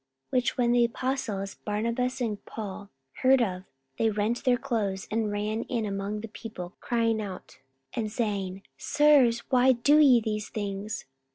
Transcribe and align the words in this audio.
44:014:014 0.31 0.31
Which 0.41 0.57
when 0.57 0.71
the 0.71 0.83
apostles, 0.85 1.55
Barnabas 1.63 2.21
and 2.21 2.43
Paul, 2.45 2.89
heard 3.17 3.39
of, 3.39 3.65
they 3.99 4.09
rent 4.09 4.43
their 4.45 4.57
clothes, 4.57 5.07
and 5.11 5.31
ran 5.31 5.61
in 5.65 5.85
among 5.85 6.21
the 6.21 6.27
people, 6.27 6.73
crying 6.79 7.21
out, 7.21 7.59
44:014:015 7.93 8.01
And 8.01 8.11
saying, 8.11 8.63
Sirs, 8.79 9.39
why 9.51 9.73
do 9.73 9.99
ye 9.99 10.19
these 10.19 10.49
things? 10.49 11.05